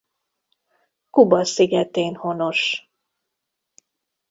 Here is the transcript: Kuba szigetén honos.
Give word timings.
Kuba 1.09 1.43
szigetén 1.45 2.15
honos. 2.15 2.89